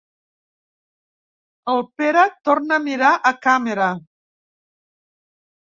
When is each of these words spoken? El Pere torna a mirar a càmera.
El 1.75 1.85
Pere 2.01 2.25
torna 2.49 2.81
a 2.81 2.85
mirar 2.89 3.13
a 3.33 3.35
càmera. 3.47 3.95